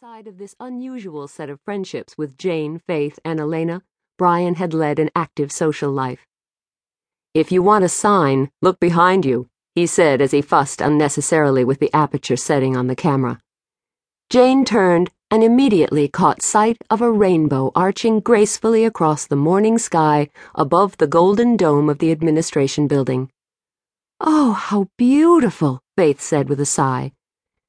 Outside 0.00 0.28
of 0.28 0.38
this 0.38 0.54
unusual 0.60 1.26
set 1.26 1.50
of 1.50 1.60
friendships 1.60 2.16
with 2.16 2.38
Jayne, 2.38 2.78
Faith, 2.86 3.18
and 3.24 3.40
Elena, 3.40 3.82
Brian 4.16 4.54
had 4.54 4.72
led 4.72 5.00
an 5.00 5.10
active 5.16 5.50
social 5.50 5.90
life. 5.90 6.24
If 7.34 7.50
you 7.50 7.64
want 7.64 7.84
a 7.84 7.88
sign, 7.88 8.52
look 8.62 8.78
behind 8.78 9.24
you, 9.24 9.48
he 9.74 9.86
said 9.86 10.20
as 10.20 10.30
he 10.30 10.40
fussed 10.40 10.80
unnecessarily 10.80 11.64
with 11.64 11.80
the 11.80 11.92
aperture 11.92 12.36
setting 12.36 12.76
on 12.76 12.86
the 12.86 12.94
camera. 12.94 13.40
Jayne 14.30 14.64
turned 14.64 15.10
and 15.32 15.42
immediately 15.42 16.06
caught 16.06 16.42
sight 16.42 16.78
of 16.88 17.02
a 17.02 17.10
rainbow 17.10 17.72
arching 17.74 18.20
gracefully 18.20 18.84
across 18.84 19.26
the 19.26 19.34
morning 19.34 19.78
sky 19.78 20.28
above 20.54 20.96
the 20.98 21.08
golden 21.08 21.56
dome 21.56 21.88
of 21.88 21.98
the 21.98 22.12
administration 22.12 22.86
building. 22.86 23.32
Oh, 24.20 24.52
how 24.52 24.86
beautiful, 24.96 25.82
Faith 25.96 26.20
said 26.20 26.48
with 26.48 26.60
a 26.60 26.66
sigh. 26.66 27.10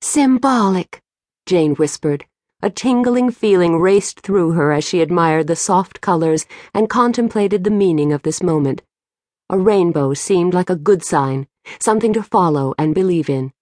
Symbolic. 0.00 1.02
Jayne 1.46 1.74
whispered. 1.74 2.24
A 2.62 2.70
tingling 2.70 3.30
feeling 3.30 3.80
raced 3.80 4.20
through 4.20 4.52
her 4.52 4.72
as 4.72 4.84
she 4.84 5.00
admired 5.00 5.48
the 5.48 5.56
soft 5.56 6.00
colors 6.00 6.46
and 6.72 6.88
contemplated 6.88 7.64
the 7.64 7.70
meaning 7.70 8.12
of 8.12 8.22
this 8.22 8.42
moment. 8.42 8.82
A 9.50 9.58
rainbow 9.58 10.14
seemed 10.14 10.54
like 10.54 10.70
a 10.70 10.76
good 10.76 11.04
sign, 11.04 11.48
something 11.80 12.12
to 12.12 12.22
follow 12.22 12.72
and 12.78 12.94
believe 12.94 13.28
in. 13.28 13.52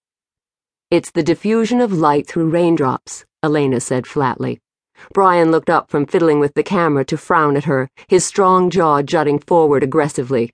It's 0.91 1.11
the 1.11 1.23
diffusion 1.23 1.81
of 1.81 1.93
light 1.93 2.27
through 2.27 2.51
raindrops, 2.51 3.25
Elena 3.43 3.81
said 3.81 4.07
flatly. 4.07 4.61
Brian 5.15 5.51
looked 5.51 5.71
up 5.71 5.91
from 5.91 6.05
fiddling 6.05 6.41
with 6.41 6.53
the 6.55 6.63
camera 6.63 7.05
to 7.07 7.17
frown 7.17 7.57
at 7.57 7.65
her, 7.65 7.89
his 8.07 8.27
strong 8.27 8.69
jaw 8.69 9.01
jutting 9.01 9.39
forward 9.39 9.83
aggressively. 9.83 10.53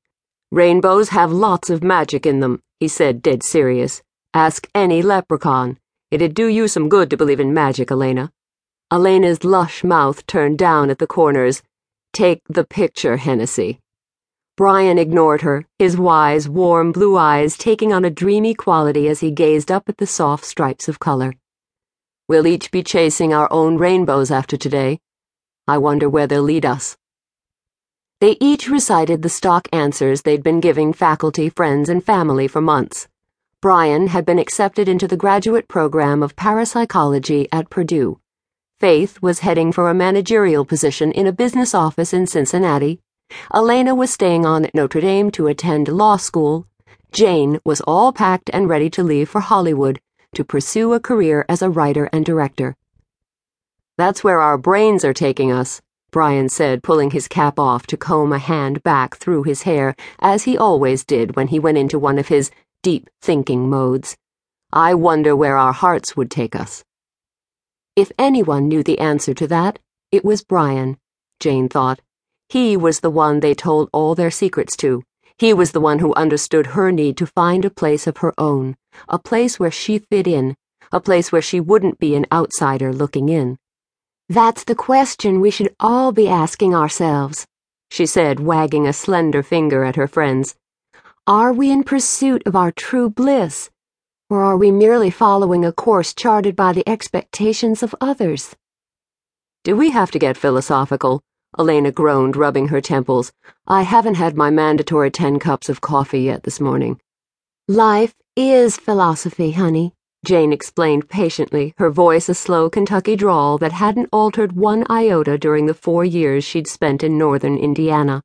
Rainbows 0.52 1.08
have 1.08 1.32
lots 1.32 1.68
of 1.68 1.82
magic 1.82 2.24
in 2.24 2.38
them, 2.38 2.62
he 2.78 2.86
said, 2.86 3.22
dead 3.22 3.42
serious. 3.42 4.02
Ask 4.32 4.68
any 4.74 5.02
leprechaun. 5.02 5.78
It'd 6.10 6.34
do 6.34 6.46
you 6.46 6.68
some 6.68 6.88
good 6.88 7.10
to 7.10 7.16
believe 7.16 7.40
in 7.40 7.52
magic, 7.52 7.90
Elena. 7.90 8.30
Elena's 8.92 9.42
lush 9.42 9.82
mouth 9.82 10.24
turned 10.26 10.56
down 10.56 10.88
at 10.88 10.98
the 10.98 11.06
corners. 11.06 11.62
Take 12.12 12.42
the 12.48 12.64
picture, 12.64 13.16
Hennessy. 13.16 13.80
Brian 14.56 14.98
ignored 14.98 15.42
her, 15.42 15.66
his 15.80 15.98
wise, 15.98 16.48
warm 16.48 16.92
blue 16.92 17.16
eyes 17.16 17.58
taking 17.58 17.92
on 17.92 18.04
a 18.04 18.10
dreamy 18.10 18.54
quality 18.54 19.08
as 19.08 19.18
he 19.18 19.32
gazed 19.32 19.72
up 19.72 19.88
at 19.88 19.96
the 19.96 20.06
soft 20.06 20.44
stripes 20.44 20.88
of 20.88 21.00
color. 21.00 21.34
We'll 22.28 22.46
each 22.46 22.70
be 22.70 22.84
chasing 22.84 23.34
our 23.34 23.52
own 23.52 23.76
rainbows 23.76 24.30
after 24.30 24.56
today. 24.56 25.00
I 25.66 25.78
wonder 25.78 26.08
where 26.08 26.28
they'll 26.28 26.42
lead 26.42 26.64
us. 26.64 26.96
They 28.20 28.36
each 28.40 28.68
recited 28.68 29.22
the 29.22 29.28
stock 29.28 29.68
answers 29.72 30.22
they'd 30.22 30.42
been 30.42 30.60
giving 30.60 30.92
faculty, 30.92 31.48
friends, 31.48 31.88
and 31.88 32.02
family 32.02 32.46
for 32.46 32.60
months. 32.60 33.08
Brian 33.66 34.06
had 34.06 34.24
been 34.24 34.38
accepted 34.38 34.88
into 34.88 35.08
the 35.08 35.16
graduate 35.16 35.66
program 35.66 36.22
of 36.22 36.36
parapsychology 36.36 37.48
at 37.50 37.68
Purdue. 37.68 38.20
Faith 38.78 39.20
was 39.20 39.40
heading 39.40 39.72
for 39.72 39.90
a 39.90 39.92
managerial 39.92 40.64
position 40.64 41.10
in 41.10 41.26
a 41.26 41.32
business 41.32 41.74
office 41.74 42.12
in 42.12 42.28
Cincinnati. 42.28 43.00
Elena 43.52 43.92
was 43.92 44.12
staying 44.12 44.46
on 44.46 44.64
at 44.64 44.72
Notre 44.72 45.00
Dame 45.00 45.32
to 45.32 45.48
attend 45.48 45.88
law 45.88 46.16
school. 46.16 46.68
Jayne 47.10 47.58
was 47.64 47.80
all 47.80 48.12
packed 48.12 48.50
and 48.52 48.68
ready 48.68 48.88
to 48.88 49.02
leave 49.02 49.28
for 49.28 49.40
Hollywood 49.40 50.00
to 50.36 50.44
pursue 50.44 50.92
a 50.92 51.00
career 51.00 51.44
as 51.48 51.60
a 51.60 51.68
writer 51.68 52.08
and 52.12 52.24
director. 52.24 52.76
That's 53.98 54.22
where 54.22 54.38
our 54.38 54.58
brains 54.58 55.04
are 55.04 55.12
taking 55.12 55.50
us, 55.50 55.82
Brian 56.12 56.48
said, 56.48 56.84
pulling 56.84 57.10
his 57.10 57.26
cap 57.26 57.58
off 57.58 57.84
to 57.88 57.96
comb 57.96 58.32
a 58.32 58.38
hand 58.38 58.84
back 58.84 59.16
through 59.16 59.42
his 59.42 59.62
hair, 59.62 59.96
as 60.20 60.44
he 60.44 60.56
always 60.56 61.04
did 61.04 61.34
when 61.34 61.48
he 61.48 61.58
went 61.58 61.78
into 61.78 61.98
one 61.98 62.20
of 62.20 62.28
his 62.28 62.52
deep 62.82 63.08
thinking 63.20 63.68
modes. 63.68 64.16
I 64.72 64.94
wonder 64.94 65.34
where 65.34 65.56
our 65.56 65.72
hearts 65.72 66.16
would 66.16 66.30
take 66.30 66.54
us. 66.54 66.84
If 67.94 68.12
anyone 68.18 68.68
knew 68.68 68.82
the 68.82 68.98
answer 68.98 69.32
to 69.34 69.46
that, 69.46 69.78
it 70.12 70.24
was 70.24 70.44
Brian, 70.44 70.98
Jayne 71.40 71.68
thought. 71.68 72.00
He 72.48 72.76
was 72.76 73.00
the 73.00 73.10
one 73.10 73.40
they 73.40 73.54
told 73.54 73.88
all 73.92 74.14
their 74.14 74.30
secrets 74.30 74.76
to. 74.76 75.02
He 75.38 75.52
was 75.52 75.72
the 75.72 75.80
one 75.80 75.98
who 75.98 76.14
understood 76.14 76.68
her 76.68 76.92
need 76.92 77.16
to 77.18 77.26
find 77.26 77.64
a 77.64 77.70
place 77.70 78.06
of 78.06 78.18
her 78.18 78.32
own, 78.38 78.76
a 79.08 79.18
place 79.18 79.58
where 79.58 79.70
she 79.70 79.98
fit 79.98 80.26
in, 80.26 80.56
a 80.92 81.00
place 81.00 81.32
where 81.32 81.42
she 81.42 81.60
wouldn't 81.60 81.98
be 81.98 82.14
an 82.14 82.26
outsider 82.32 82.92
looking 82.92 83.28
in. 83.28 83.58
That's 84.28 84.64
the 84.64 84.74
question 84.74 85.40
we 85.40 85.50
should 85.50 85.74
all 85.78 86.12
be 86.12 86.28
asking 86.28 86.74
ourselves, 86.74 87.46
she 87.90 88.06
said, 88.06 88.40
wagging 88.40 88.86
a 88.86 88.92
slender 88.92 89.42
finger 89.42 89.84
at 89.84 89.96
her 89.96 90.08
friends. 90.08 90.54
Are 91.28 91.52
we 91.52 91.72
in 91.72 91.82
pursuit 91.82 92.44
of 92.46 92.54
our 92.54 92.70
true 92.70 93.10
bliss, 93.10 93.68
or 94.30 94.44
are 94.44 94.56
we 94.56 94.70
merely 94.70 95.10
following 95.10 95.64
a 95.64 95.72
course 95.72 96.14
charted 96.14 96.54
by 96.54 96.72
the 96.72 96.88
expectations 96.88 97.82
of 97.82 97.96
others? 98.00 98.54
Do 99.64 99.74
we 99.74 99.90
have 99.90 100.12
to 100.12 100.20
get 100.20 100.36
philosophical? 100.36 101.24
Elena 101.58 101.90
groaned, 101.90 102.36
rubbing 102.36 102.68
her 102.68 102.80
temples. 102.80 103.32
I 103.66 103.82
haven't 103.82 104.14
had 104.14 104.36
my 104.36 104.50
mandatory 104.50 105.10
ten 105.10 105.40
cups 105.40 105.68
of 105.68 105.80
coffee 105.80 106.20
yet 106.20 106.44
this 106.44 106.60
morning. 106.60 107.00
Life 107.66 108.14
is 108.36 108.76
philosophy, 108.76 109.50
honey, 109.50 109.94
Jayne 110.24 110.52
explained 110.52 111.08
patiently, 111.08 111.74
her 111.78 111.90
voice 111.90 112.28
a 112.28 112.34
slow 112.34 112.70
Kentucky 112.70 113.16
drawl 113.16 113.58
that 113.58 113.72
hadn't 113.72 114.10
altered 114.12 114.52
one 114.52 114.86
iota 114.88 115.36
during 115.36 115.66
the 115.66 115.74
four 115.74 116.04
years 116.04 116.44
she'd 116.44 116.68
spent 116.68 117.02
in 117.02 117.18
northern 117.18 117.58
Indiana. 117.58 118.22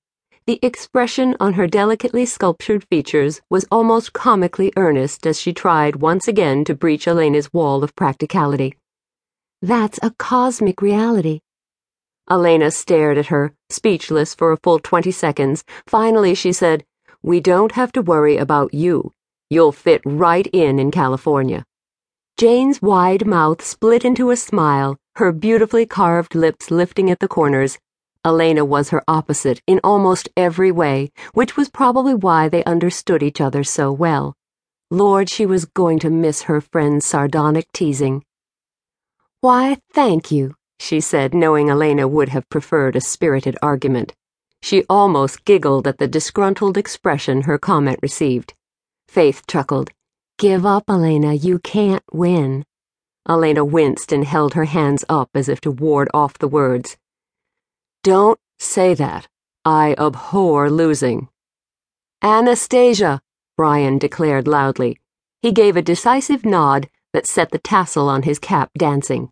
The 0.47 0.59
expression 0.63 1.37
on 1.39 1.53
her 1.53 1.67
delicately 1.67 2.25
sculptured 2.25 2.83
features 2.85 3.41
was 3.51 3.67
almost 3.71 4.13
comically 4.13 4.73
earnest 4.75 5.27
as 5.27 5.39
she 5.39 5.53
tried 5.53 5.97
once 5.97 6.27
again 6.27 6.65
to 6.65 6.73
breach 6.73 7.07
Elena's 7.07 7.53
wall 7.53 7.83
of 7.83 7.95
practicality. 7.95 8.75
That's 9.61 9.99
a 10.01 10.09
cosmic 10.17 10.81
reality. 10.81 11.41
Elena 12.27 12.71
stared 12.71 13.19
at 13.19 13.27
her, 13.27 13.53
speechless 13.69 14.33
for 14.33 14.51
a 14.51 14.57
full 14.57 14.79
twenty 14.79 15.11
seconds. 15.11 15.63
Finally, 15.85 16.33
she 16.33 16.51
said, 16.51 16.85
We 17.21 17.39
don't 17.39 17.73
have 17.73 17.91
to 17.91 18.01
worry 18.01 18.37
about 18.37 18.73
you. 18.73 19.13
You'll 19.51 19.71
fit 19.71 20.01
right 20.05 20.47
in 20.47 20.79
in 20.79 20.89
California. 20.89 21.65
Jayne's 22.39 22.81
wide 22.81 23.27
mouth 23.27 23.61
split 23.61 24.03
into 24.03 24.31
a 24.31 24.35
smile, 24.35 24.97
her 25.17 25.31
beautifully 25.31 25.85
carved 25.85 26.33
lips 26.33 26.71
lifting 26.71 27.11
at 27.11 27.19
the 27.19 27.27
corners. 27.27 27.77
Elena 28.23 28.63
was 28.63 28.89
her 28.89 29.03
opposite 29.07 29.61
in 29.65 29.79
almost 29.83 30.29
every 30.37 30.71
way, 30.71 31.11
which 31.33 31.57
was 31.57 31.69
probably 31.69 32.13
why 32.13 32.47
they 32.47 32.63
understood 32.65 33.23
each 33.23 33.41
other 33.41 33.63
so 33.63 33.91
well. 33.91 34.35
Lord, 34.91 35.27
she 35.27 35.47
was 35.47 35.65
going 35.65 35.97
to 35.99 36.09
miss 36.11 36.43
her 36.43 36.61
friend's 36.61 37.05
sardonic 37.05 37.71
teasing. 37.71 38.23
Why, 39.39 39.77
thank 39.91 40.31
you, 40.31 40.53
she 40.79 40.99
said, 40.99 41.33
knowing 41.33 41.69
Elena 41.69 42.07
would 42.07 42.29
have 42.29 42.49
preferred 42.49 42.95
a 42.95 43.01
spirited 43.01 43.57
argument. 43.61 44.13
She 44.61 44.83
almost 44.87 45.43
giggled 45.43 45.87
at 45.87 45.97
the 45.97 46.07
disgruntled 46.07 46.77
expression 46.77 47.41
her 47.43 47.57
comment 47.57 47.97
received. 48.03 48.53
Faith 49.07 49.47
chuckled. 49.47 49.89
Give 50.37 50.63
up, 50.63 50.83
Elena, 50.87 51.33
you 51.33 51.57
can't 51.57 52.03
win. 52.11 52.65
Elena 53.27 53.65
winced 53.65 54.11
and 54.11 54.25
held 54.25 54.53
her 54.53 54.65
hands 54.65 55.03
up 55.09 55.29
as 55.33 55.49
if 55.49 55.59
to 55.61 55.71
ward 55.71 56.09
off 56.13 56.37
the 56.37 56.47
words. 56.47 56.97
Don't 58.03 58.39
say 58.57 58.95
that. 58.95 59.27
I 59.63 59.93
abhor 59.99 60.71
losing. 60.71 61.29
Anastasia, 62.23 63.21
Brian 63.57 63.99
declared 63.99 64.47
loudly. 64.47 64.97
He 65.41 65.51
gave 65.51 65.77
a 65.77 65.83
decisive 65.83 66.43
nod 66.43 66.89
that 67.13 67.27
set 67.27 67.51
the 67.51 67.59
tassel 67.59 68.09
on 68.09 68.23
his 68.23 68.39
cap 68.39 68.71
dancing. 68.75 69.29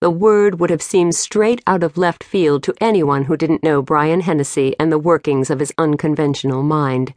The 0.00 0.10
word 0.10 0.60
would 0.60 0.70
have 0.70 0.82
seemed 0.82 1.14
straight 1.14 1.62
out 1.66 1.82
of 1.82 1.98
left 1.98 2.24
field 2.24 2.62
to 2.62 2.74
anyone 2.80 3.24
who 3.24 3.36
didn't 3.36 3.62
know 3.62 3.82
Brian 3.82 4.20
Hennessy 4.20 4.74
and 4.78 4.90
the 4.90 4.98
workings 4.98 5.50
of 5.50 5.60
his 5.60 5.72
unconventional 5.76 6.62
mind. 6.62 7.12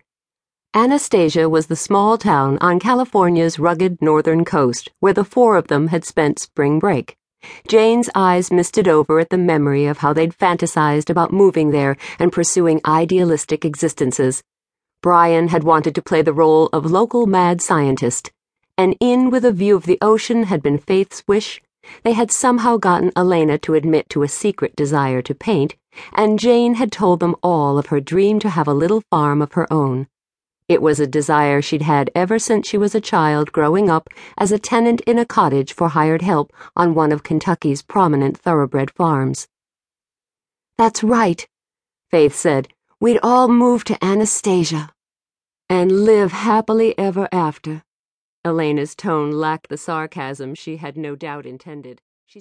Anastasia 0.73 1.47
was 1.47 1.67
the 1.67 1.75
small 1.75 2.17
town 2.17 2.57
on 2.59 2.79
California's 2.79 3.57
rugged 3.57 4.01
northern 4.01 4.43
coast 4.43 4.89
where 4.99 5.13
the 5.13 5.23
four 5.23 5.55
of 5.55 5.67
them 5.67 5.87
had 5.87 6.03
spent 6.03 6.39
spring 6.39 6.77
break. 6.77 7.15
Jayne's 7.69 8.09
eyes 8.15 8.51
misted 8.51 8.87
over 8.87 9.19
at 9.19 9.29
the 9.29 9.37
memory 9.37 9.85
of 9.85 9.99
how 9.99 10.11
they'd 10.11 10.33
fantasized 10.33 11.09
about 11.09 11.31
moving 11.31 11.69
there 11.69 11.97
and 12.17 12.31
pursuing 12.31 12.81
idealistic 12.83 13.63
existences. 13.63 14.41
Brian 15.01 15.49
had 15.49 15.63
wanted 15.63 15.93
to 15.95 16.01
play 16.01 16.21
the 16.21 16.33
role 16.33 16.67
of 16.73 16.89
local 16.89 17.27
mad 17.27 17.61
scientist. 17.61 18.31
An 18.77 18.93
inn 18.93 19.29
with 19.29 19.45
a 19.45 19.51
view 19.51 19.75
of 19.75 19.85
the 19.85 19.99
ocean 20.01 20.43
had 20.45 20.63
been 20.63 20.77
Faith's 20.77 21.23
wish. 21.27 21.61
They 22.03 22.13
had 22.13 22.31
somehow 22.31 22.77
gotten 22.77 23.11
Elena 23.15 23.57
to 23.59 23.75
admit 23.75 24.09
to 24.09 24.23
a 24.23 24.27
secret 24.27 24.75
desire 24.75 25.21
to 25.21 25.35
paint, 25.35 25.75
and 26.13 26.39
Jayne 26.39 26.75
had 26.75 26.91
told 26.91 27.19
them 27.19 27.35
all 27.43 27.77
of 27.77 27.87
her 27.87 28.01
dream 28.01 28.39
to 28.39 28.49
have 28.49 28.67
a 28.67 28.73
little 28.73 29.03
farm 29.09 29.41
of 29.41 29.53
her 29.53 29.71
own. 29.71 30.07
It 30.69 30.83
was 30.83 30.99
a 30.99 31.07
desire 31.07 31.63
she'd 31.63 31.81
had 31.81 32.11
ever 32.13 32.37
since 32.37 32.67
she 32.67 32.77
was 32.77 32.93
a 32.93 33.01
child 33.01 33.51
growing 33.51 33.89
up 33.89 34.07
as 34.37 34.51
a 34.51 34.59
tenant 34.59 35.01
in 35.01 35.17
a 35.17 35.25
cottage 35.25 35.73
for 35.73 35.89
hired 35.89 36.21
help 36.21 36.53
on 36.75 36.93
one 36.93 37.11
of 37.11 37.23
Kentucky's 37.23 37.81
prominent 37.81 38.37
thoroughbred 38.37 38.91
farms. 38.91 39.47
That's 40.77 41.03
right, 41.03 41.47
Faith 42.11 42.35
said. 42.35 42.67
We'd 43.01 43.19
all 43.23 43.47
move 43.47 43.83
to 43.85 44.05
Anastasia 44.05 44.91
and 45.69 46.05
live 46.05 46.33
happily 46.33 46.97
ever 46.99 47.27
after. 47.31 47.81
Elena's 48.45 48.93
tone 48.93 49.31
lacked 49.31 49.69
the 49.69 49.77
sarcasm 49.77 50.53
she 50.53 50.77
had 50.77 50.95
no 50.95 51.15
doubt 51.15 51.47
intended. 51.47 51.99
She 52.27 52.39